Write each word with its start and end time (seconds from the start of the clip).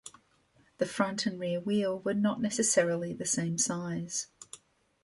The 0.79 0.87
front 0.87 1.27
and 1.27 1.39
rear 1.39 1.59
wheel 1.59 1.99
were 1.99 2.15
not 2.15 2.41
necessarily 2.41 3.13
the 3.13 3.27
same 3.27 3.59
size. 3.59 4.29